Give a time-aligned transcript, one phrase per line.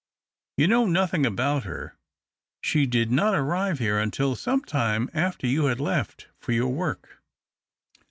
[0.57, 1.95] You know nothing about her.
[2.63, 7.21] She did not arrive here until some time after you had left— for your work."